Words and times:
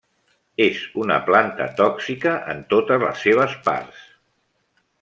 És 0.63 0.79
una 1.01 1.17
planta 1.27 1.67
tòxica 1.81 2.33
en 2.55 2.63
totes 2.75 3.05
les 3.05 3.21
seves 3.27 3.55
parts. 3.69 4.01